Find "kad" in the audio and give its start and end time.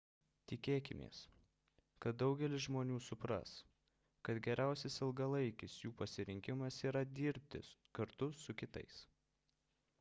2.05-2.15, 4.29-4.41